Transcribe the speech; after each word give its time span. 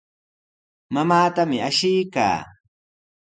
Mamaatami 0.93 1.57
ashiykaa. 1.69 2.37